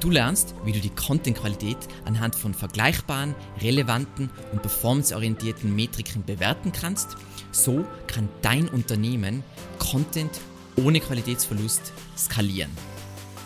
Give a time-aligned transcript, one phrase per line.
[0.00, 7.16] Du lernst, wie du die Content-Qualität anhand von vergleichbaren, relevanten und performanceorientierten Metriken bewerten kannst.
[7.50, 9.42] So kann dein Unternehmen
[9.80, 10.40] Content
[10.76, 12.70] ohne Qualitätsverlust skalieren.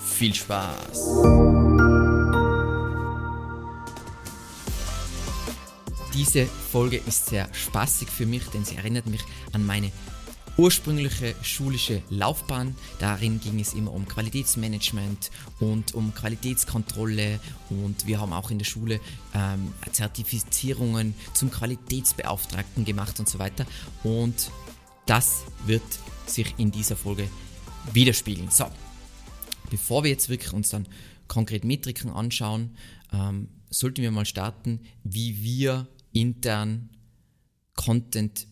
[0.04, 1.23] Viel Spaß!
[6.12, 9.23] Diese Folge ist sehr spaßig für mich, denn sie erinnert mich
[9.53, 9.91] an meine
[10.57, 12.75] ursprüngliche schulische Laufbahn.
[12.98, 15.30] Darin ging es immer um Qualitätsmanagement
[15.61, 17.41] und um Qualitätskontrolle
[17.71, 19.01] und wir haben auch in der Schule
[19.34, 23.66] ähm, Zertifizierungen zum Qualitätsbeauftragten gemacht und so weiter.
[24.02, 24.51] Und
[25.06, 25.83] das wird
[26.27, 27.28] sich in dieser Folge
[27.92, 28.50] widerspiegeln.
[28.50, 28.66] So,
[29.70, 30.87] bevor wir jetzt wirklich uns dann
[31.28, 32.77] konkret Metriken anschauen,
[33.12, 36.91] ähm, sollten wir mal starten, wie wir intern
[37.75, 38.47] Content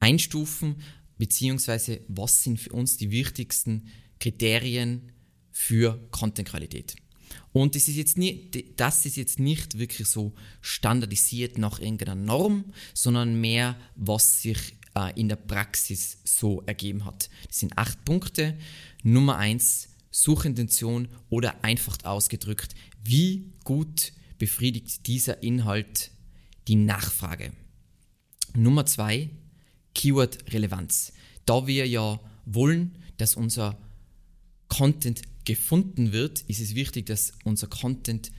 [0.00, 0.76] einstufen,
[1.18, 3.88] beziehungsweise was sind für uns die wichtigsten
[4.20, 5.12] Kriterien
[5.50, 6.96] für Contentqualität.
[7.52, 12.72] Und das ist, jetzt nie, das ist jetzt nicht wirklich so standardisiert nach irgendeiner Norm,
[12.94, 17.28] sondern mehr, was sich äh, in der Praxis so ergeben hat.
[17.46, 18.56] Das sind acht Punkte.
[19.02, 26.10] Nummer eins, Suchintention oder einfach ausgedrückt, wie gut befriedigt dieser Inhalt
[26.66, 27.52] die Nachfrage.
[28.54, 29.30] Nummer zwei,
[29.94, 31.12] Keyword-Relevanz.
[31.46, 33.78] Da wir ja wollen, dass unser
[34.68, 38.30] Content gefunden wird, ist es wichtig, dass unser Content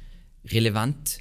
[0.45, 1.19] relevant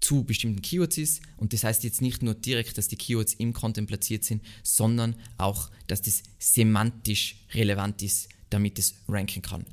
[0.00, 1.22] zu bestimmten Keywords ist.
[1.36, 5.16] Und das heißt jetzt nicht nur direkt, dass die Keywords im Content platziert sind, sondern
[5.38, 9.64] auch, dass das semantisch relevant ist, damit es ranken kann.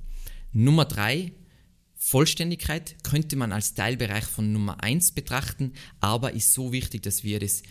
[0.51, 1.33] Nummer drei,
[1.95, 7.39] Vollständigkeit könnte man als Teilbereich von Nummer eins betrachten, aber ist so wichtig, dass wir
[7.39, 7.63] das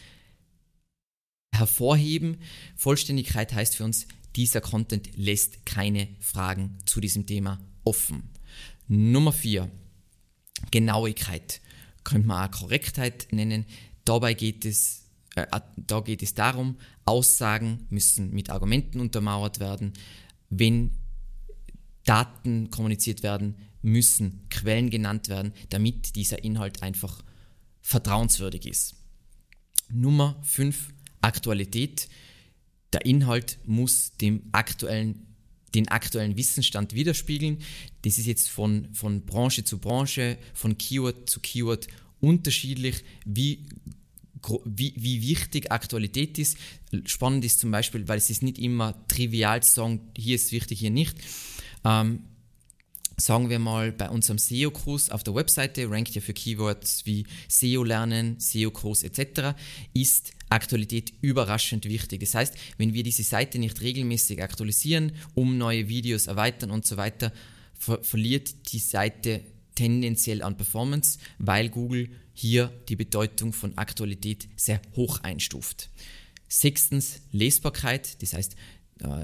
[1.53, 2.39] hervorheben.
[2.77, 8.31] Vollständigkeit heißt für uns, dieser Content lässt keine Fragen zu diesem Thema offen.
[8.89, 9.71] Nummer 4.
[10.71, 11.61] Genauigkeit.
[12.05, 13.67] Könnte man auch Korrektheit nennen.
[14.05, 19.93] Dabei geht es, äh, da geht es darum, Aussagen müssen mit Argumenten untermauert werden.
[20.51, 20.93] Wenn
[22.05, 27.23] Daten kommuniziert werden, müssen Quellen genannt werden, damit dieser Inhalt einfach
[27.81, 28.95] vertrauenswürdig ist.
[29.89, 32.09] Nummer 5 Aktualität.
[32.93, 35.27] Der Inhalt muss dem aktuellen,
[35.75, 37.59] den aktuellen Wissensstand widerspiegeln.
[38.03, 41.89] Das ist jetzt von, von Branche zu Branche, von Keyword zu Keyword
[42.21, 43.67] unterschiedlich, wie
[44.65, 46.59] wie, wie, wichtig Aktualität ist.
[47.07, 50.81] Spannend ist zum Beispiel, weil es ist nicht immer trivial zu sagen, hier ist wichtig,
[50.81, 51.17] hier nicht.
[51.85, 52.25] Ähm,
[53.17, 58.39] sagen wir mal, bei unserem SEO-Kurs auf der Webseite, rankt ja für Keywords wie SEO-Lernen,
[58.39, 59.57] SEO-Kurs etc.,
[59.95, 62.21] ist Aktualität überraschend wichtig.
[62.21, 66.97] Das heißt, wenn wir diese Seite nicht regelmäßig aktualisieren, um neue Videos erweitern und so
[66.97, 67.33] weiter,
[67.73, 69.41] ver verliert die Seite
[69.75, 75.91] tendenziell an Performance, weil Google hier die Bedeutung von Aktualität sehr hoch einstuft.
[76.49, 78.57] Sechstens Lesbarkeit, das heißt,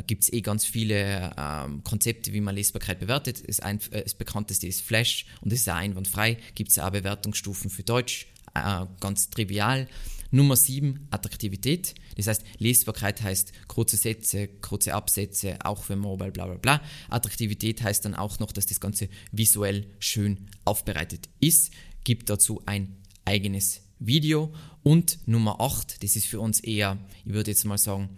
[0.06, 3.48] gibt es eh ganz viele ähm, Konzepte, wie man Lesbarkeit bewertet.
[3.48, 6.38] Das, ein, äh, das bekannteste ist Flash und das ist auch einwandfrei.
[6.54, 9.88] Gibt es auch Bewertungsstufen für Deutsch, äh, ganz trivial.
[10.30, 11.94] Nummer 7, Attraktivität.
[12.16, 16.82] Das heißt, Lesbarkeit heißt kurze Sätze, kurze Absätze, auch für Mobile, bla bla bla.
[17.08, 21.72] Attraktivität heißt dann auch noch, dass das Ganze visuell schön aufbereitet ist.
[22.04, 24.52] Gibt dazu ein eigenes Video.
[24.82, 28.10] Und Nummer 8, das ist für uns eher, ich würde jetzt mal sagen,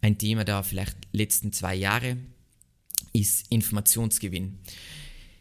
[0.00, 2.16] ein Thema der vielleicht letzten zwei Jahre,
[3.12, 4.58] ist Informationsgewinn.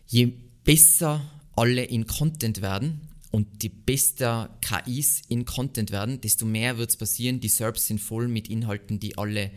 [0.08, 1.22] Je besser
[1.56, 3.02] alle in Content werden,
[3.32, 7.40] und die beste KIs in Content werden, desto mehr wird es passieren.
[7.40, 9.52] Die SERPs sind voll mit Inhalten, die alle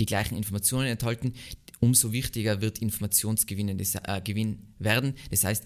[0.00, 1.34] die gleichen Informationen enthalten.
[1.80, 5.14] Umso wichtiger wird Informationsgewinn äh, Gewinn werden.
[5.30, 5.64] Das heißt,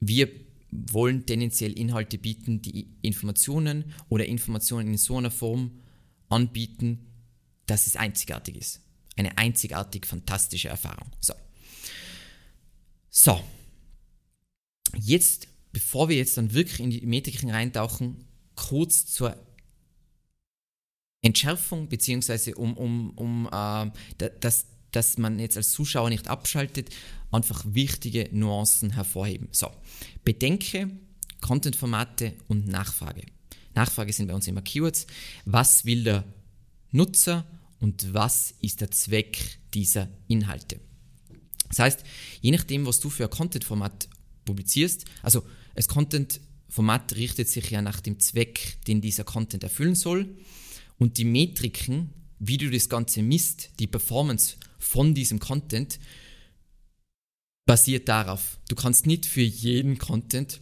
[0.00, 0.28] wir
[0.70, 5.70] wollen tendenziell Inhalte bieten, die Informationen oder Informationen in so einer Form
[6.28, 7.06] anbieten,
[7.66, 8.80] dass es einzigartig ist.
[9.16, 11.10] Eine einzigartig fantastische Erfahrung.
[11.20, 11.34] So.
[13.10, 13.42] So.
[14.98, 18.24] Jetzt bevor wir jetzt dann wirklich in die Metriken reintauchen,
[18.54, 19.36] kurz zur
[21.20, 26.88] Entschärfung, beziehungsweise um, um, um äh, dass, dass man jetzt als Zuschauer nicht abschaltet,
[27.30, 29.48] einfach wichtige Nuancen hervorheben.
[29.52, 29.70] So,
[30.24, 30.90] bedenke
[31.42, 33.26] Content-Formate und Nachfrage.
[33.74, 35.06] Nachfrage sind bei uns immer Keywords.
[35.44, 36.24] Was will der
[36.90, 37.44] Nutzer
[37.80, 40.80] und was ist der Zweck dieser Inhalte?
[41.68, 42.04] Das heißt,
[42.40, 44.08] je nachdem, was du für ein Content-Format
[44.44, 45.42] publizierst, also
[45.74, 50.36] das Content-Format richtet sich ja nach dem Zweck, den dieser Content erfüllen soll.
[50.98, 55.98] Und die Metriken, wie du das Ganze misst, die Performance von diesem Content,
[57.66, 58.58] basiert darauf.
[58.68, 60.60] Du kannst nicht für jeden Content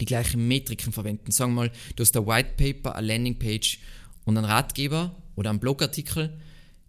[0.00, 1.30] die gleichen Metriken verwenden.
[1.30, 3.78] Sagen wir mal, du hast ein White Paper, eine Landingpage
[4.24, 6.36] und einen Ratgeber oder einen Blogartikel.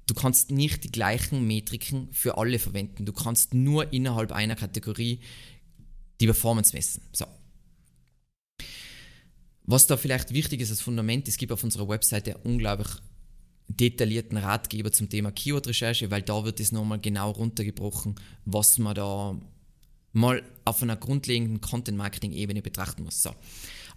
[0.07, 3.05] Du kannst nicht die gleichen Metriken für alle verwenden.
[3.05, 5.19] Du kannst nur innerhalb einer Kategorie
[6.19, 7.03] die Performance messen.
[7.13, 7.25] So.
[9.65, 12.87] Was da vielleicht wichtig ist als Fundament, es gibt auf unserer Webseite unglaublich
[13.67, 18.15] detaillierten Ratgeber zum Thema Keyword-Recherche, weil da wird es nochmal genau runtergebrochen,
[18.45, 19.39] was man da
[20.11, 23.21] mal auf einer grundlegenden Content-Marketing-Ebene betrachten muss.
[23.21, 23.29] So.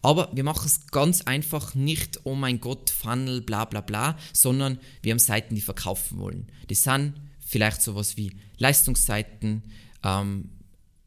[0.02, 4.78] Aber wir machen es ganz einfach nicht, oh mein Gott, Funnel, bla bla bla, sondern
[5.00, 6.48] wir haben Seiten, die verkaufen wollen.
[6.66, 9.62] Das sind vielleicht sowas wie Leistungsseiten
[10.02, 10.50] ähm,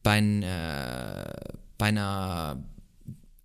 [0.01, 2.63] bei, äh, bei einer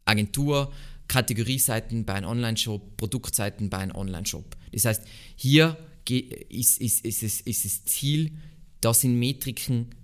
[0.04, 0.72] Agentur,
[1.08, 4.56] Kategorieseiten bei einem Online-Shop, Produktseiten bei einem Online-Shop.
[4.70, 5.02] Das heißt,
[5.34, 5.76] hier
[6.08, 8.32] ist, ist, ist, ist, ist das Ziel,
[8.80, 9.94] da sind Metriken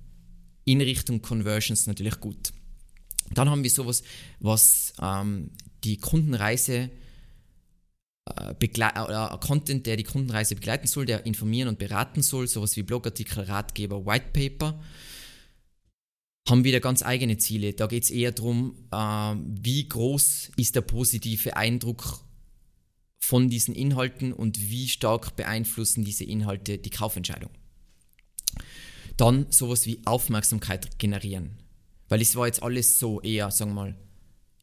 [0.64, 2.52] in Richtung Conversions natürlich gut.
[3.32, 4.02] Dann haben wir sowas,
[4.40, 5.50] was ähm,
[5.84, 6.90] die Kundenreise
[8.26, 8.54] äh,
[9.04, 13.44] oder Content, der die Kundenreise begleiten soll, der informieren und beraten soll, sowas wie Blogartikel,
[13.44, 14.80] Ratgeber, White Paper,
[16.48, 17.72] haben wieder ganz eigene Ziele.
[17.72, 22.20] Da geht es eher darum, äh, wie groß ist der positive Eindruck
[23.18, 27.50] von diesen Inhalten und wie stark beeinflussen diese Inhalte die Kaufentscheidung.
[29.16, 31.58] Dann sowas wie Aufmerksamkeit generieren.
[32.08, 33.96] Weil es war jetzt alles so eher, sagen wir mal,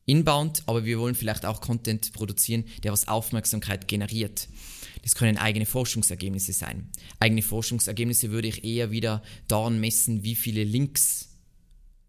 [0.06, 4.48] inbound, aber wir wollen vielleicht auch Content produzieren, der was Aufmerksamkeit generiert.
[5.02, 6.90] Das können eigene Forschungsergebnisse sein.
[7.20, 11.30] Eigene Forschungsergebnisse würde ich eher wieder daran messen, wie viele Links,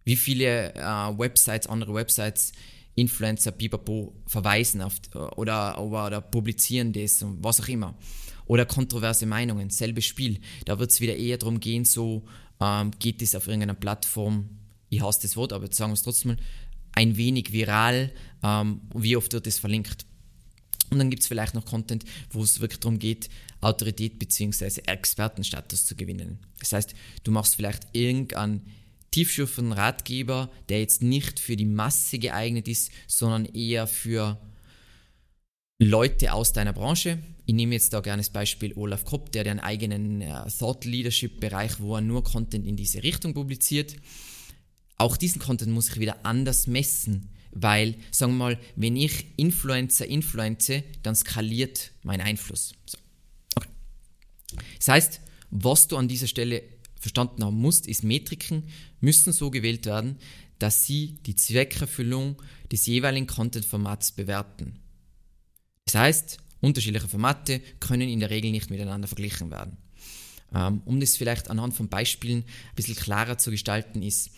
[0.04, 0.78] wie viele äh,
[1.18, 2.52] Websites, andere Websites,
[2.94, 4.94] Influencer, Pipapo verweisen auf,
[5.36, 7.96] oder, oder publizieren das und was auch immer.
[8.46, 10.38] Oder kontroverse Meinungen, selbes Spiel.
[10.64, 12.24] Da wird es wieder eher darum gehen, so
[12.60, 14.50] ähm, geht es auf irgendeiner Plattform
[14.88, 16.38] ich hasse das Wort, aber jetzt sagen wir es trotzdem mal,
[16.92, 20.06] ein wenig viral, ähm, wie oft wird es verlinkt.
[20.90, 23.28] Und dann gibt es vielleicht noch Content, wo es wirklich darum geht,
[23.60, 24.82] Autorität bzw.
[24.86, 26.38] Expertenstatus zu gewinnen.
[26.60, 26.94] Das heißt,
[27.24, 28.62] du machst vielleicht irgendeinen
[29.10, 34.40] tiefschürfenden Ratgeber, der jetzt nicht für die Masse geeignet ist, sondern eher für
[35.80, 37.18] Leute aus deiner Branche.
[37.46, 41.40] Ich nehme jetzt da gerne das Beispiel Olaf Kopp, der einen eigenen äh, Thought Leadership
[41.40, 43.96] Bereich, wo er nur Content in diese Richtung publiziert
[44.96, 50.06] auch diesen Content muss ich wieder anders messen, weil, sagen wir mal, wenn ich Influencer
[50.06, 52.74] influenze, dann skaliert mein Einfluss.
[52.86, 52.98] So.
[53.56, 53.68] Okay.
[54.78, 55.20] Das heißt,
[55.50, 56.62] was du an dieser Stelle
[56.98, 58.64] verstanden haben musst, ist, Metriken
[59.00, 60.18] müssen so gewählt werden,
[60.58, 62.42] dass sie die Zweckerfüllung
[62.72, 64.80] des jeweiligen Content-Formats bewerten.
[65.84, 69.76] Das heißt, unterschiedliche Formate können in der Regel nicht miteinander verglichen werden.
[70.54, 74.30] Ähm, um das vielleicht anhand von Beispielen ein bisschen klarer zu gestalten, ist,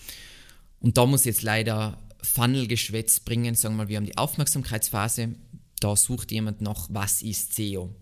[0.80, 3.54] und da muss jetzt leider Funnel-Geschwätz bringen.
[3.54, 5.34] Sagen wir mal, wir haben die Aufmerksamkeitsphase.
[5.80, 7.94] Da sucht jemand nach, was ist SEO.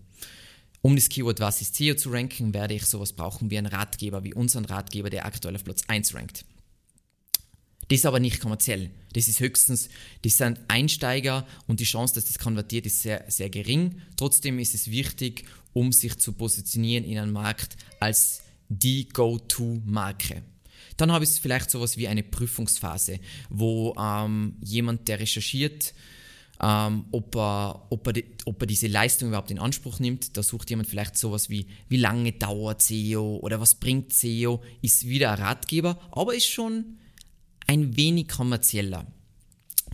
[0.81, 4.23] Um das Keyword Was ist SEO zu ranken, werde ich sowas brauchen wie einen Ratgeber,
[4.23, 6.45] wie unseren Ratgeber, der aktuell auf Platz 1 rankt.
[7.87, 8.91] Das ist aber nicht kommerziell.
[9.13, 9.89] Das ist höchstens,
[10.23, 14.01] das sind Einsteiger und die Chance, dass das konvertiert, ist sehr, sehr gering.
[14.15, 20.43] Trotzdem ist es wichtig, um sich zu positionieren in einem Markt als die Go-To-Marke.
[20.97, 23.19] Dann habe ich vielleicht sowas wie eine Prüfungsphase,
[23.49, 25.93] wo ähm, jemand, der recherchiert,
[26.61, 30.37] ähm, ob, er, ob, er ob er diese Leistung überhaupt in Anspruch nimmt.
[30.37, 35.05] Da sucht jemand vielleicht sowas wie, wie lange dauert SEO oder was bringt SEO, ist
[35.07, 36.97] wieder ein Ratgeber, aber ist schon
[37.67, 39.05] ein wenig kommerzieller.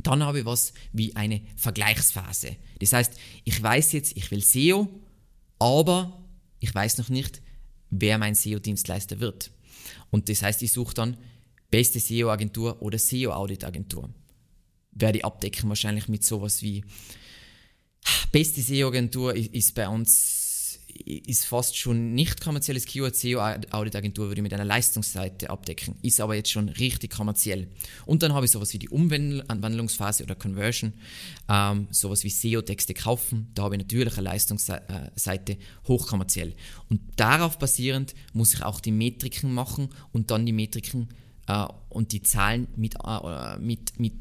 [0.03, 2.55] Dann habe ich was wie eine Vergleichsphase.
[2.79, 4.87] Das heißt, ich weiß jetzt, ich will SEO,
[5.59, 6.25] aber
[6.59, 7.41] ich weiß noch nicht,
[7.89, 9.51] wer mein SEO-Dienstleister wird.
[10.11, 11.17] Und das heißt, ich suche dann
[11.71, 14.09] beste SEO-Agentur oder SEO-Audit-Agentur.
[14.91, 16.83] Werde ich abdecken wahrscheinlich mit sowas wie
[18.31, 20.40] beste SEO-Agentur ist bei uns
[21.05, 23.15] ist fast schon nicht kommerzielles Keyword.
[23.15, 27.67] SEO-Audit-Agentur würde ich mit einer Leistungsseite abdecken, ist aber jetzt schon richtig kommerziell.
[28.05, 30.93] Und dann habe ich sowas wie die Umwandlungsphase oder Conversion,
[31.49, 33.49] ähm, sowas wie SEO-Texte kaufen.
[33.53, 35.57] Da habe ich natürlich eine Leistungsseite
[35.87, 36.55] hochkommerziell.
[36.89, 41.09] Und darauf basierend muss ich auch die Metriken machen und dann die Metriken
[41.47, 44.13] äh, und die Zahlen mit, äh, mit, mit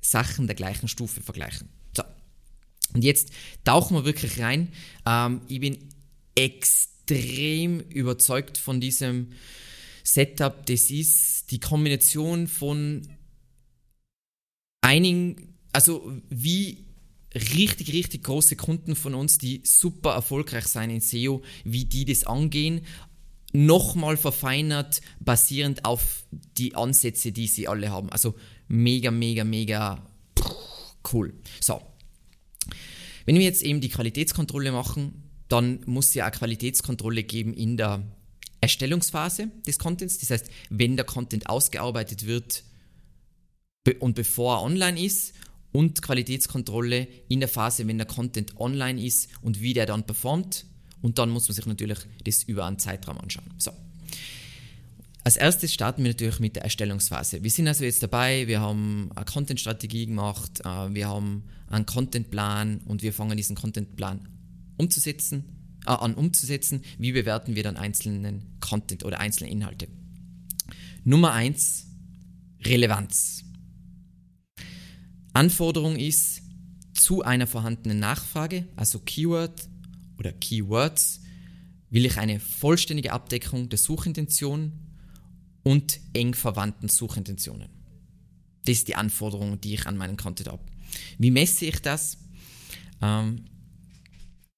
[0.00, 1.68] Sachen der gleichen Stufe vergleichen.
[2.94, 3.30] Und jetzt
[3.64, 4.68] tauchen wir wirklich rein.
[5.06, 5.78] Ähm, ich bin
[6.34, 9.32] extrem überzeugt von diesem
[10.02, 10.64] Setup.
[10.66, 13.02] Das ist die Kombination von
[14.80, 16.84] einigen, also wie
[17.34, 22.24] richtig, richtig große Kunden von uns, die super erfolgreich sein in SEO, wie die das
[22.24, 22.82] angehen,
[23.52, 28.10] nochmal verfeinert, basierend auf die Ansätze, die sie alle haben.
[28.10, 28.34] Also
[28.68, 30.06] mega, mega, mega
[31.12, 31.34] cool.
[31.60, 31.89] So.
[33.26, 37.76] Wenn wir jetzt eben die Qualitätskontrolle machen, dann muss es ja auch Qualitätskontrolle geben in
[37.76, 38.02] der
[38.60, 40.18] Erstellungsphase des Contents.
[40.18, 42.64] Das heißt, wenn der Content ausgearbeitet wird
[43.98, 45.34] und bevor er online ist
[45.72, 50.66] und Qualitätskontrolle in der Phase, wenn der Content online ist und wie der dann performt.
[51.02, 53.54] Und dann muss man sich natürlich das über einen Zeitraum anschauen.
[53.56, 53.72] So.
[55.22, 57.42] Als erstes starten wir natürlich mit der Erstellungsphase.
[57.42, 62.78] Wir sind also jetzt dabei, wir haben eine Content-Strategie gemacht, äh, wir haben einen Contentplan
[62.86, 64.28] und wir fangen diesen Contentplan
[64.78, 65.44] umzusetzen,
[65.86, 66.82] äh, an umzusetzen.
[66.98, 69.88] Wie bewerten wir dann einzelnen Content oder einzelne Inhalte?
[71.04, 71.86] Nummer eins
[72.64, 73.44] Relevanz.
[75.34, 76.42] Anforderung ist
[76.94, 79.68] zu einer vorhandenen Nachfrage, also Keyword
[80.18, 81.20] oder Keywords,
[81.90, 84.89] will ich eine vollständige Abdeckung der Suchintention
[85.62, 87.68] und eng verwandten Suchintentionen.
[88.64, 90.62] Das ist die Anforderung, die ich an meinen Content habe.
[91.18, 92.18] Wie messe ich das?
[93.00, 93.44] Ähm,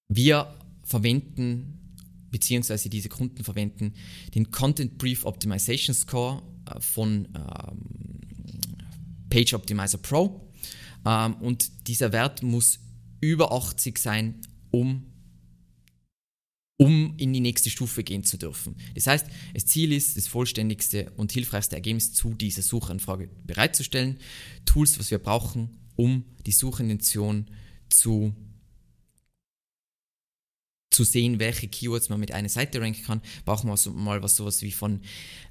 [0.09, 0.55] wir
[0.85, 1.97] verwenden,
[2.31, 3.95] beziehungsweise diese Kunden verwenden
[4.35, 8.21] den Content Brief Optimization Score äh, von ähm,
[9.31, 10.49] Page Optimizer Pro.
[11.07, 12.79] Ähm, und dieser Wert muss
[13.21, 14.41] über 80 sein,
[14.71, 15.12] um
[16.79, 18.77] um in die nächste Stufe gehen zu dürfen.
[18.95, 24.19] Das heißt, das Ziel ist, das vollständigste und hilfreichste Ergebnis zu dieser Suchanfrage bereitzustellen.
[24.65, 27.47] Tools, was wir brauchen, um die Suchintention
[27.89, 28.35] zu
[30.91, 34.37] zu sehen, welche Keywords man mit einer Seite ranken kann, brauchen wir also mal was
[34.37, 35.01] sowas wie von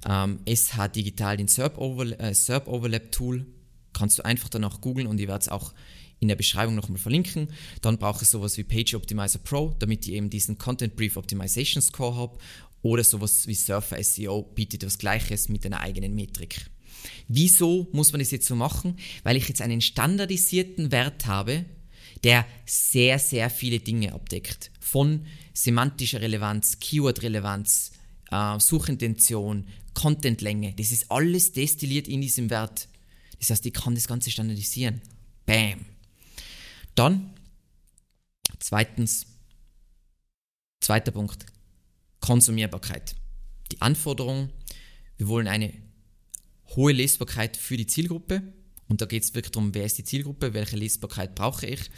[0.08, 3.46] ähm, SH Digital, den SERP, Overlap, äh, Overlap Tool.
[3.92, 5.74] Kannst du einfach danach googeln und ich werde es auch
[6.22, 7.48] in der Beschreibung nochmal verlinken.
[7.82, 11.82] Dann brauche ich sowas wie Page Optimizer Pro, damit ich eben diesen Content Brief Optimization
[11.82, 12.38] Score habe.
[12.80, 16.66] Oder sowas wie Surfer SEO bietet das Gleiches mit einer eigenen Metrik.
[17.28, 18.96] Wieso muss man das jetzt so machen?
[19.24, 21.64] Weil ich jetzt einen standardisierten Wert habe,
[22.22, 24.70] der sehr, sehr viele Dinge abdeckt.
[24.80, 27.92] Von semantischer Relevanz, Keyword-Relevanz,
[28.30, 30.72] äh, Suchintention, Contentlänge.
[30.76, 32.88] Das ist alles destilliert in diesem Wert.
[33.40, 35.02] Das heißt, ich kann das Ganze standardisieren.
[35.46, 35.91] Bam.
[36.94, 37.34] Dann,
[38.58, 39.26] zweitens,
[40.80, 41.46] zweiter Punkt,
[42.20, 43.16] Konsumierbarkeit.
[43.70, 44.50] Die Anforderung,
[45.16, 45.72] wir wollen eine
[46.76, 48.42] hohe Lesbarkeit für die Zielgruppe.
[48.88, 51.90] Und da geht es wirklich darum, wer ist die Zielgruppe, welche Lesbarkeit brauche ich.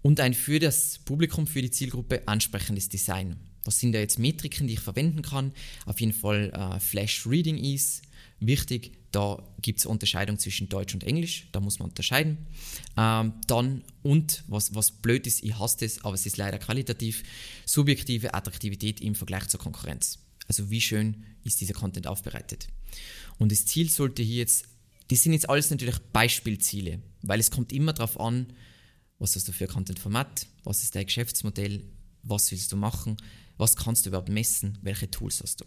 [0.00, 3.36] Und ein für das Publikum, für die Zielgruppe ansprechendes Design.
[3.64, 5.52] Was sind da jetzt Metriken, die ich verwenden kann?
[5.84, 8.00] Auf jeden Fall äh, Flash Reading Ease,
[8.40, 8.92] wichtig.
[9.10, 12.46] Da gibt es Unterscheidung zwischen Deutsch und Englisch, da muss man unterscheiden.
[12.96, 17.22] Ähm, dann, und was, was blöd ist, ich hasse es, aber es ist leider qualitativ,
[17.64, 20.18] subjektive Attraktivität im Vergleich zur Konkurrenz.
[20.46, 22.68] Also wie schön ist dieser Content aufbereitet.
[23.38, 24.66] Und das Ziel sollte hier jetzt,
[25.08, 28.52] das sind jetzt alles natürlich Beispielziele, weil es kommt immer darauf an,
[29.18, 31.84] was hast du für Content-Format, was ist dein Geschäftsmodell,
[32.22, 33.16] was willst du machen,
[33.56, 35.64] was kannst du überhaupt messen, welche Tools hast du.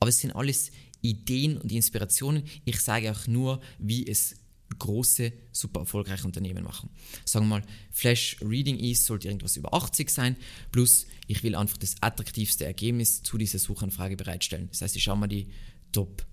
[0.00, 0.70] Aber es sind alles
[1.04, 2.44] Ideen und Inspirationen.
[2.64, 4.36] Ich sage auch nur, wie es
[4.78, 6.90] große, super erfolgreiche Unternehmen machen.
[7.24, 10.36] Sagen wir mal, Flash Reading Ease sollte irgendwas über 80 sein,
[10.72, 14.68] plus ich will einfach das attraktivste Ergebnis zu dieser Suchanfrage bereitstellen.
[14.70, 15.48] Das heißt, ich schaue mir die
[15.92, 16.26] Top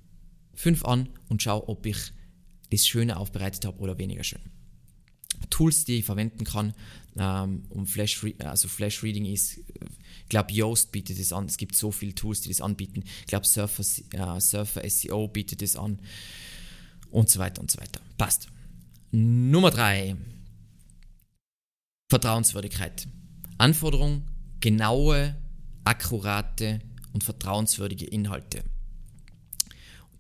[0.56, 1.98] 5 an und schaue, ob ich
[2.72, 4.42] das schöner aufbereitet habe oder weniger schön.
[5.50, 6.74] Tools, die ich verwenden kann,
[7.18, 11.46] ähm, um Flash, also Flash Reading ist, ich glaube, Yoast bietet es an.
[11.46, 13.04] Es gibt so viele Tools, die das anbieten.
[13.22, 13.84] Ich glaube, Surfer,
[14.14, 16.00] äh, Surfer SEO bietet es an
[17.10, 18.00] und so weiter und so weiter.
[18.18, 18.48] Passt.
[19.12, 20.16] Nummer drei.
[22.10, 23.08] Vertrauenswürdigkeit.
[23.58, 24.24] Anforderung,
[24.62, 25.36] genaue,
[25.84, 26.80] akkurate
[27.14, 28.64] und vertrauenswürdige Inhalte.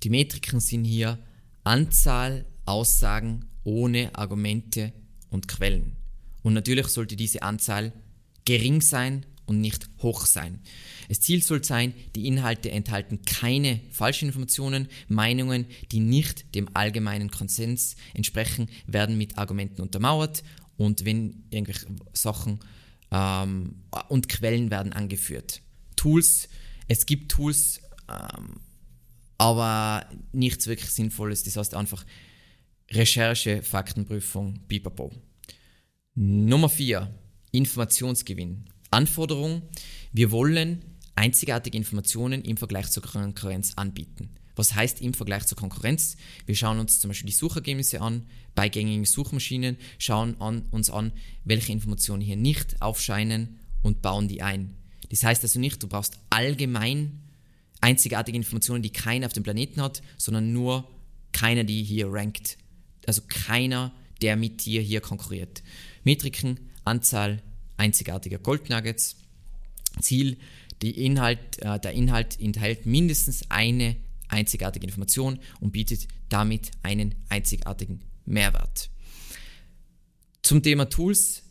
[0.03, 1.19] Die Metriken sind hier
[1.63, 4.93] Anzahl Aussagen ohne Argumente
[5.31, 5.95] und Quellen.
[6.43, 7.93] Und natürlich sollte diese Anzahl
[8.45, 10.59] gering sein und nicht hoch sein.
[11.09, 17.31] Das Ziel soll sein, die Inhalte enthalten keine falschen Informationen, Meinungen, die nicht dem allgemeinen
[17.31, 20.43] Konsens entsprechen, werden mit Argumenten untermauert
[20.77, 22.59] und wenn irgendwelche Sachen
[23.11, 23.75] ähm,
[24.07, 25.61] und Quellen werden angeführt.
[25.95, 26.47] Tools,
[26.87, 28.61] es gibt Tools, ähm,
[29.37, 31.43] aber nichts wirklich Sinnvolles.
[31.43, 32.05] Das heißt einfach,
[32.93, 35.11] Recherche, Faktenprüfung, Bipapo.
[36.13, 37.09] Nummer 4.
[37.51, 38.65] Informationsgewinn.
[38.89, 39.61] Anforderung,
[40.11, 40.83] wir wollen
[41.15, 44.31] einzigartige Informationen im Vergleich zur Konkurrenz anbieten.
[44.57, 46.17] Was heißt im Vergleich zur Konkurrenz?
[46.45, 51.13] Wir schauen uns zum Beispiel die Suchergebnisse an bei gängigen Suchmaschinen, schauen an, uns an,
[51.45, 54.75] welche Informationen hier nicht aufscheinen und bauen die ein.
[55.09, 57.21] Das heißt also nicht, du brauchst allgemein
[57.79, 60.89] einzigartige Informationen, die keiner auf dem Planeten hat, sondern nur
[61.31, 62.57] keiner, die hier rankt.
[63.05, 65.63] Also keiner, der mit dir hier konkurriert.
[66.03, 67.41] Metriken, Anzahl
[67.77, 69.17] einzigartiger Goldnuggets.
[69.99, 70.37] Ziel,
[70.81, 73.95] Inhalt, äh, der Inhalt enthält mindestens eine
[74.29, 78.89] einzigartige Information und bietet damit einen einzigartigen Mehrwert.
[80.41, 81.43] Zum Thema Tools.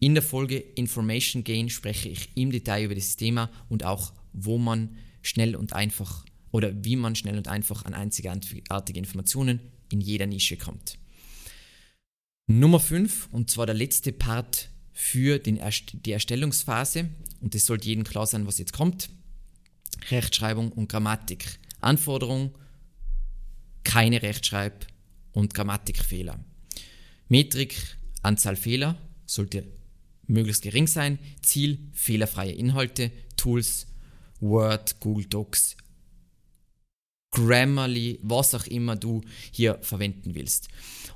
[0.00, 4.56] In der Folge Information Gain spreche ich im Detail über dieses Thema und auch, wo
[4.56, 10.26] man schnell und einfach oder wie man schnell und einfach an einzigartige Informationen in jeder
[10.26, 10.98] Nische kommt.
[12.46, 17.08] Nummer 5, und zwar der letzte Part für Erst die Erstellungsphase,
[17.40, 19.10] und es sollte jedem klar sein, was jetzt kommt,
[20.10, 21.58] Rechtschreibung und Grammatik.
[21.80, 22.56] Anforderung,
[23.84, 24.86] keine Rechtschreib-
[25.32, 26.42] und Grammatikfehler.
[27.28, 27.76] Metrik,
[28.22, 29.64] Anzahl Fehler, sollte
[30.26, 31.18] möglichst gering sein.
[31.42, 33.86] Ziel, fehlerfreie Inhalte, Tools,
[34.40, 35.76] Word, Google Docs,
[37.30, 39.20] Grammarly, was auch immer du
[39.50, 40.68] hier verwenden willst.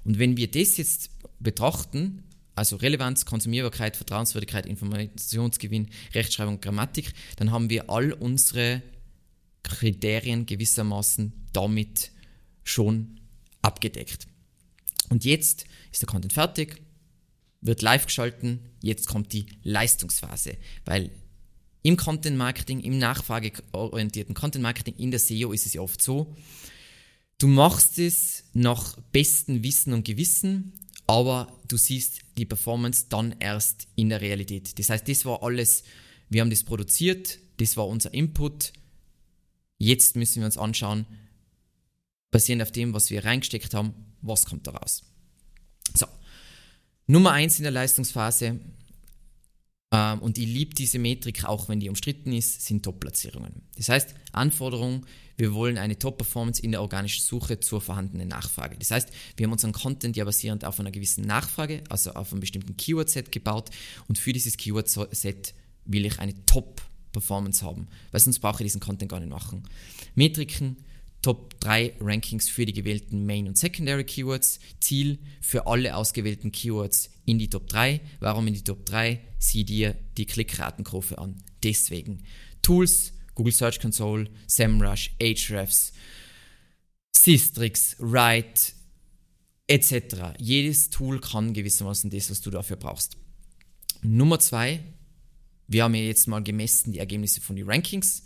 [0.05, 7.71] Und wenn wir das jetzt betrachten, also Relevanz, Konsumierbarkeit, Vertrauenswürdigkeit, Informationsgewinn, Rechtschreibung, Grammatik, dann haben
[7.71, 8.83] wir all unsere
[9.63, 12.11] Kriterien gewissermaßen damit
[12.63, 13.21] schon
[13.63, 14.27] abgedeckt.
[15.09, 16.83] Und jetzt ist der Content fertig,
[17.61, 21.11] wird live geschalten, jetzt kommt die Leistungsphase, weil
[21.83, 26.35] im Content Marketing, im nachfrageorientierten Content Marketing, in der SEO ist es ja oft so,
[27.39, 30.73] du machst es nach bestem Wissen und Gewissen,
[31.07, 34.79] aber du siehst die Performance dann erst in der Realität.
[34.79, 35.83] Das heißt, das war alles,
[36.29, 38.73] wir haben das produziert, das war unser Input.
[39.79, 41.07] Jetzt müssen wir uns anschauen,
[42.31, 45.03] basierend auf dem, was wir reingesteckt haben, was kommt daraus.
[45.95, 46.07] So,
[47.07, 48.61] Nummer eins in der Leistungsphase,
[49.93, 53.63] ähm, und ich liebe diese Metrik, auch wenn die umstritten ist, sind Top-Platzierungen.
[53.77, 55.07] Das heißt, Anforderung,
[55.37, 58.77] wir wollen eine Top-Performance in der organischen Suche zur vorhandenen Nachfrage.
[58.79, 62.41] Das heißt, wir haben unseren Content ja basierend auf einer gewissen Nachfrage, also auf einem
[62.41, 63.71] bestimmten Keyword-Set gebaut
[64.09, 69.11] und für dieses Keyword-Set will ich eine Top-Performance haben, weil sonst brauche ich diesen Content
[69.11, 69.65] gar nicht machen.
[70.15, 70.77] Metriken,
[71.23, 74.59] Top 3 Rankings für die gewählten Main- und Secondary Keywords.
[74.81, 78.01] Ziel für alle ausgewählten Keywords in die Top 3.
[78.19, 79.21] Warum in die Top 3?
[79.39, 81.43] Sieh dir die Klickratenkurve an.
[81.63, 82.25] Deswegen.
[82.61, 85.93] Tools, Google Search Console, SEMrush, Ahrefs,
[87.17, 88.73] Systrix, Write,
[89.69, 90.35] etc.
[90.39, 93.17] Jedes Tool kann gewissermaßen das, was du dafür brauchst.
[94.03, 94.81] Nummer 2.
[95.69, 98.25] Wir haben ja jetzt mal gemessen die Ergebnisse von den Rankings.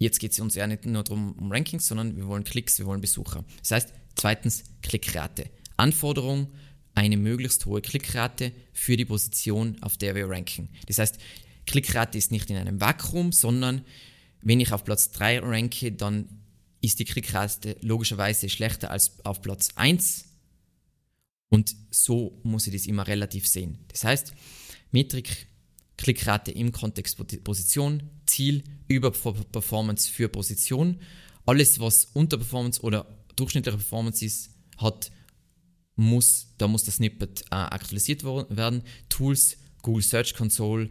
[0.00, 2.86] Jetzt geht es uns ja nicht nur darum, um Rankings, sondern wir wollen Klicks, wir
[2.86, 3.44] wollen Besucher.
[3.58, 5.50] Das heißt, zweitens Klickrate.
[5.76, 6.48] Anforderung,
[6.94, 10.70] eine möglichst hohe Klickrate für die Position, auf der wir ranken.
[10.86, 11.18] Das heißt,
[11.66, 13.84] Klickrate ist nicht in einem Vakuum, sondern
[14.40, 16.40] wenn ich auf Platz 3 ranke, dann
[16.80, 20.24] ist die Klickrate logischerweise schlechter als auf Platz 1.
[21.50, 23.84] Und so muss ich das immer relativ sehen.
[23.88, 24.32] Das heißt,
[24.92, 25.46] Metrik
[26.00, 30.98] Klickrate im Kontext Position, Ziel über Performance für Position.
[31.44, 35.12] Alles, was unter Performance oder durchschnittliche Performance ist, hat,
[35.96, 38.82] muss, da muss das Snippet äh, aktualisiert werden.
[39.10, 40.88] Tools, Google Search Console,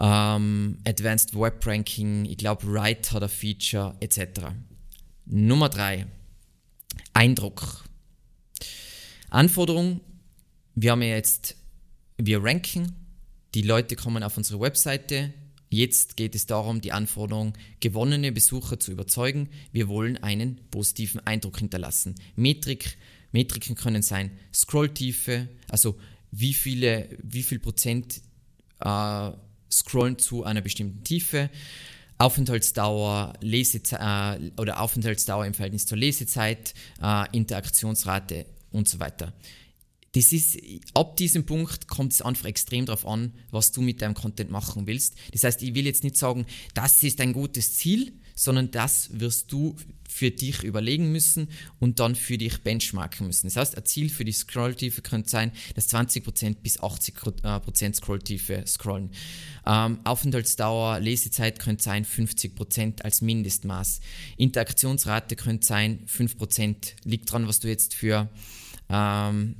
[0.00, 4.48] ähm, Advanced Web Ranking, ich glaube Write hat ein Feature, etc.
[5.26, 6.08] Nummer 3.
[7.14, 7.84] Eindruck.
[9.30, 10.00] Anforderung,
[10.74, 11.54] wir haben ja jetzt,
[12.16, 12.96] wir ranken
[13.58, 15.34] die Leute kommen auf unsere Webseite.
[15.68, 19.48] Jetzt geht es darum, die Anforderung, gewonnene Besucher zu überzeugen.
[19.72, 22.14] Wir wollen einen positiven Eindruck hinterlassen.
[22.36, 22.96] Metrik,
[23.32, 25.98] Metriken können sein Scrolltiefe, also
[26.30, 28.22] wie viele, wie viel Prozent
[28.78, 29.30] äh,
[29.72, 31.50] scrollen zu einer bestimmten Tiefe.
[32.16, 39.32] Aufenthaltsdauer, Lesezeit äh, oder Aufenthaltsdauer im Verhältnis zur Lesezeit, äh, Interaktionsrate und so weiter
[40.12, 40.58] das ist,
[40.94, 44.86] ab diesem Punkt kommt es einfach extrem darauf an, was du mit deinem Content machen
[44.86, 45.14] willst.
[45.32, 49.52] Das heißt, ich will jetzt nicht sagen, das ist ein gutes Ziel, sondern das wirst
[49.52, 49.76] du
[50.08, 51.48] für dich überlegen müssen
[51.80, 53.48] und dann für dich benchmarken müssen.
[53.48, 59.10] Das heißt, ein Ziel für die Scrolltiefe könnte sein, dass 20% bis 80% Scrolltiefe scrollen.
[59.66, 64.00] Ähm, Aufenthaltsdauer, Lesezeit könnte sein 50% als Mindestmaß.
[64.36, 66.92] Interaktionsrate könnte sein 5%.
[67.04, 68.30] Liegt dran, was du jetzt für
[68.88, 69.56] ähm,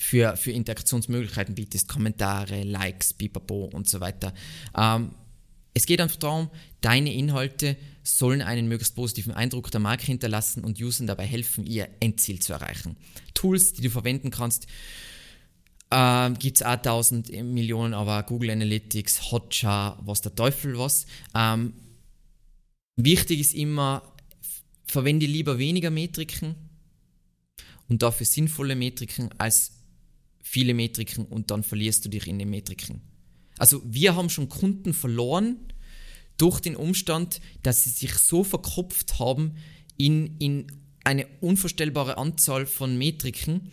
[0.00, 4.32] für, für Interaktionsmöglichkeiten bietest, Kommentare, Likes, Pipapo und so weiter.
[4.74, 5.14] Ähm,
[5.74, 6.48] es geht einfach darum,
[6.80, 11.86] deine Inhalte sollen einen möglichst positiven Eindruck der Marke hinterlassen und Usern dabei helfen, ihr
[12.00, 12.96] Endziel zu erreichen.
[13.34, 14.66] Tools, die du verwenden kannst,
[15.92, 21.04] Ähm, Gibt es auch 1000 Millionen, aber Google Analytics, Hotjar, was der Teufel was.
[21.34, 21.72] Ähm,
[22.94, 24.02] wichtig ist immer,
[24.86, 26.54] verwende lieber weniger Metriken
[27.88, 29.79] und dafür sinnvolle Metriken als
[30.42, 33.02] viele Metriken und dann verlierst du dich in den Metriken.
[33.58, 35.56] Also wir haben schon Kunden verloren
[36.36, 39.56] durch den Umstand, dass sie sich so verkopft haben
[39.98, 40.66] in, in
[41.04, 43.70] eine unvorstellbare Anzahl von Metriken,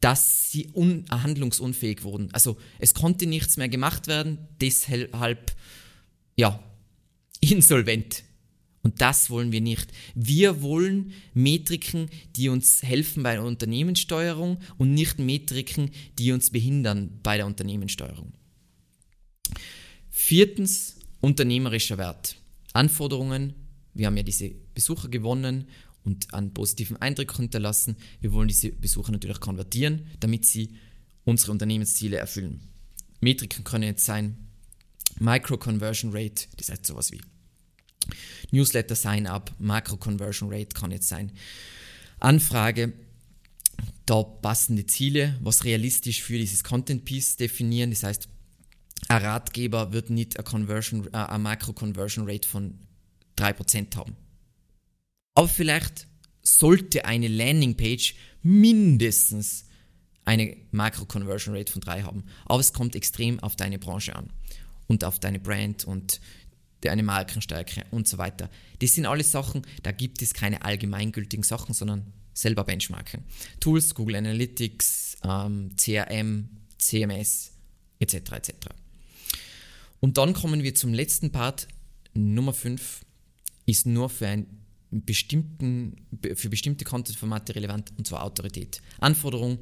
[0.00, 2.28] dass sie un handlungsunfähig wurden.
[2.32, 5.54] Also es konnte nichts mehr gemacht werden, deshalb
[6.36, 6.62] ja,
[7.40, 8.24] insolvent.
[8.82, 9.92] Und das wollen wir nicht.
[10.14, 17.20] Wir wollen Metriken, die uns helfen bei der Unternehmenssteuerung und nicht Metriken, die uns behindern
[17.22, 18.32] bei der Unternehmenssteuerung.
[20.10, 22.36] Viertens, unternehmerischer Wert.
[22.72, 23.54] Anforderungen.
[23.94, 25.68] Wir haben ja diese Besucher gewonnen
[26.04, 27.96] und einen positiven Eindruck hinterlassen.
[28.20, 30.74] Wir wollen diese Besucher natürlich konvertieren, damit sie
[31.24, 32.60] unsere Unternehmensziele erfüllen.
[33.20, 34.36] Metriken können jetzt sein
[35.20, 37.20] Micro Conversion Rate, das heißt sowas wie
[38.50, 41.32] Newsletter Sign-up, Macro Conversion Rate kann jetzt sein.
[42.20, 42.92] Anfrage,
[44.06, 47.90] da passende Ziele, was realistisch für dieses Content Piece definieren.
[47.90, 48.28] Das heißt,
[49.08, 52.78] ein Ratgeber wird nicht eine, Conversion, äh, eine Macro Conversion Rate von
[53.36, 54.16] 3% haben.
[55.34, 56.06] Aber vielleicht
[56.42, 59.66] sollte eine Landingpage mindestens
[60.24, 62.24] eine Macro Conversion Rate von 3 haben.
[62.44, 64.32] Aber es kommt extrem auf deine Branche an
[64.86, 66.20] und auf deine Brand und
[66.82, 68.50] deine Markenstärke und so weiter.
[68.80, 73.24] Das sind alles Sachen, da gibt es keine allgemeingültigen Sachen, sondern selber benchmarken.
[73.60, 77.52] Tools, Google Analytics, ähm, CRM, CMS
[77.98, 78.14] etc.
[78.32, 78.52] etc.
[80.00, 81.68] Und dann kommen wir zum letzten Part.
[82.14, 83.04] Nummer 5
[83.66, 85.96] ist nur für, einen bestimmten,
[86.34, 88.82] für bestimmte Content-Formate relevant und zwar Autorität.
[88.98, 89.58] Anforderung,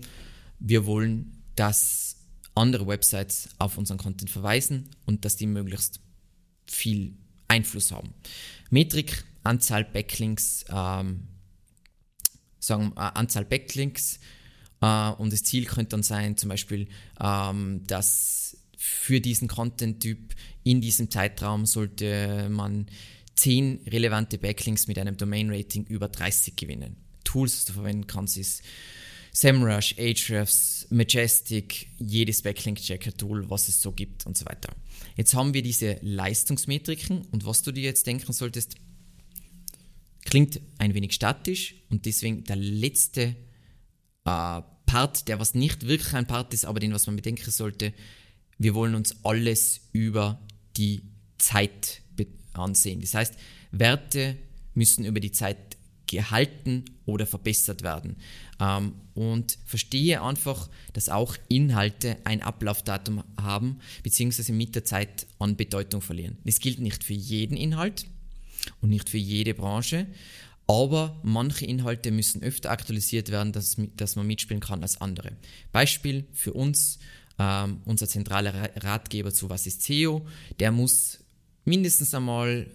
[0.58, 2.16] wir wollen, dass
[2.54, 6.00] andere Websites auf unseren Content verweisen und dass die möglichst
[6.70, 7.14] viel
[7.48, 8.14] Einfluss haben.
[8.70, 11.28] Metrik, Anzahl Backlinks, ähm,
[12.58, 14.20] sagen äh, Anzahl Backlinks
[14.80, 16.88] äh, und das Ziel könnte dann sein, zum Beispiel,
[17.20, 22.86] ähm, dass für diesen Content-Typ in diesem Zeitraum sollte man
[23.36, 26.96] 10 relevante Backlinks mit einem Domain-Rating über 30 gewinnen.
[27.24, 28.62] Tools, die du verwenden kannst, ist
[29.32, 34.74] SEMrush, Ahrefs, Majestic, jedes Backlink-Checker-Tool, was es so gibt und so weiter.
[35.16, 38.74] Jetzt haben wir diese Leistungsmetriken und was du dir jetzt denken solltest,
[40.24, 43.36] klingt ein wenig statisch und deswegen der letzte
[44.24, 47.92] äh, Part, der was nicht wirklich ein Part ist, aber den was man bedenken sollte,
[48.58, 50.40] wir wollen uns alles über
[50.76, 51.02] die
[51.38, 52.02] Zeit
[52.52, 53.00] ansehen.
[53.00, 53.34] Das heißt,
[53.70, 54.36] Werte
[54.74, 55.76] müssen über die Zeit
[56.10, 58.16] gehalten oder verbessert werden.
[58.58, 65.56] Ähm, und verstehe einfach, dass auch Inhalte ein Ablaufdatum haben, beziehungsweise mit der Zeit an
[65.56, 66.38] Bedeutung verlieren.
[66.44, 68.06] Das gilt nicht für jeden Inhalt
[68.80, 70.06] und nicht für jede Branche,
[70.66, 75.32] aber manche Inhalte müssen öfter aktualisiert werden, dass, dass man mitspielen kann als andere.
[75.72, 76.98] Beispiel für uns,
[77.38, 80.26] ähm, unser zentraler Ratgeber zu Was ist SEO,
[80.58, 81.18] der muss
[81.64, 82.70] mindestens einmal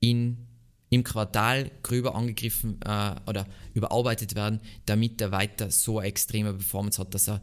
[0.00, 0.46] in
[0.92, 7.00] im Quartal gröber angegriffen äh, oder überarbeitet werden, damit er weiter so eine extreme Performance
[7.00, 7.42] hat, dass er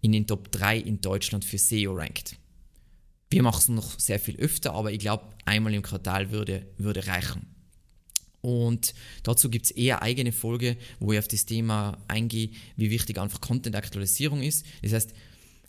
[0.00, 2.34] in den Top 3 in Deutschland für SEO rankt.
[3.30, 7.06] Wir machen es noch sehr viel öfter, aber ich glaube, einmal im Quartal würde, würde
[7.06, 7.46] reichen.
[8.40, 13.18] Und dazu gibt es eher eigene Folge, wo ich auf das Thema eingehe, wie wichtig
[13.18, 14.66] einfach Content-Aktualisierung ist.
[14.82, 15.14] Das heißt,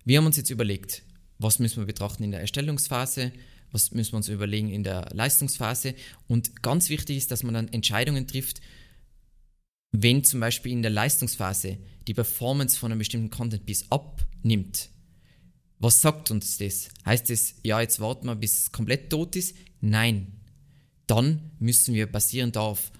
[0.03, 1.03] wir haben uns jetzt überlegt,
[1.37, 3.31] was müssen wir betrachten in der Erstellungsphase,
[3.71, 5.95] was müssen wir uns überlegen in der Leistungsphase.
[6.27, 8.61] Und ganz wichtig ist, dass man dann Entscheidungen trifft,
[9.91, 11.77] wenn zum Beispiel in der Leistungsphase
[12.07, 14.89] die Performance von einem bestimmten Content Piece abnimmt.
[15.79, 16.89] Was sagt uns das?
[17.05, 19.55] Heißt es, ja, jetzt warten wir, bis es komplett tot ist?
[19.81, 20.33] Nein.
[21.07, 22.91] Dann müssen wir basierend darauf,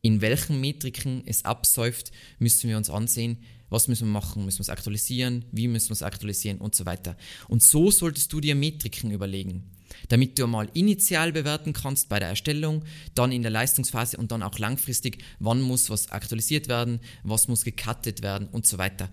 [0.00, 4.62] in welchen Metriken es absäuft, müssen wir uns ansehen, was müssen wir machen, müssen wir
[4.62, 7.16] es aktualisieren, wie müssen wir es aktualisieren und so weiter.
[7.48, 9.70] Und so solltest du dir Metriken überlegen
[10.08, 12.84] damit du mal initial bewerten kannst bei der Erstellung,
[13.14, 17.64] dann in der Leistungsphase und dann auch langfristig, wann muss was aktualisiert werden, was muss
[17.64, 19.10] gecuttet werden und so weiter.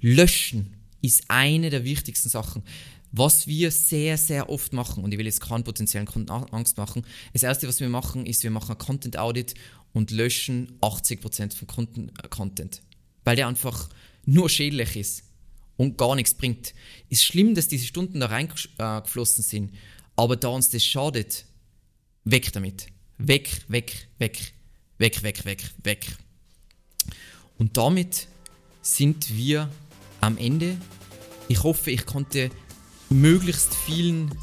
[0.00, 2.62] Löschen ist eine der wichtigsten Sachen.
[3.12, 7.06] Was wir sehr, sehr oft machen, und ich will jetzt keinen potenziellen Kunden Angst machen,
[7.32, 9.54] das erste, was wir machen, ist, wir machen ein Content Audit
[9.92, 12.82] und löschen 80% von Kunden-Content.
[13.24, 13.88] Weil der einfach
[14.26, 15.22] nur schädlich ist
[15.76, 16.74] und gar nichts bringt.
[17.08, 19.72] Ist schlimm, dass diese Stunden da reingeflossen sind,
[20.16, 21.46] aber da uns das schadet,
[22.24, 22.86] weg damit.
[23.18, 24.52] Weg, weg, weg,
[24.98, 26.16] weg, weg, weg, weg.
[27.58, 28.28] Und damit
[28.82, 29.70] sind wir
[30.20, 30.76] am Ende
[31.48, 32.50] Ich hoffe, ich konnte
[33.08, 34.34] möglichst vielen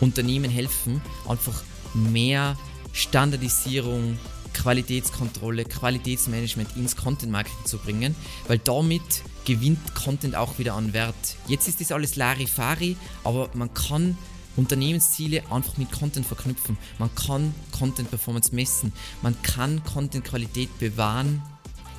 [0.00, 2.58] Unternehmen helfen, einfach mehr
[2.92, 4.18] Standardisierung,
[4.54, 8.14] Qualitätskontrolle, Qualitätsmanagement ins Content Marketing zu bringen,
[8.48, 9.02] weil damit
[9.44, 11.14] gewinnt Content auch wieder an Wert.
[11.46, 14.16] Jetzt ist das alles Larifari, aber man kann
[14.56, 16.76] Unternehmensziele einfach mit Content verknüpfen.
[16.98, 21.42] Man kann Content Performance messen, man kann Content Qualität bewahren,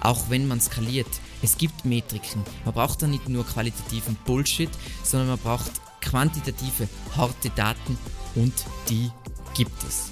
[0.01, 1.07] auch wenn man skaliert.
[1.41, 2.43] Es gibt Metriken.
[2.65, 4.69] Man braucht da nicht nur qualitativen Bullshit,
[5.03, 7.97] sondern man braucht quantitative, harte Daten
[8.35, 8.53] und
[8.89, 9.09] die
[9.53, 10.09] gibt es.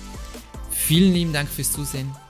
[0.71, 2.11] Vielen lieben Dank fürs Zusehen